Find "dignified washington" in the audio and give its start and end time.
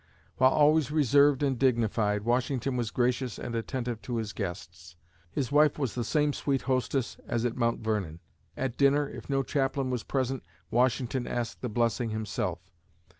1.59-2.75